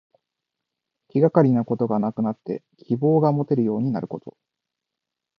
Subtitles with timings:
[1.09, 4.35] 気がかりなことがなくなって希望がもてるようになること。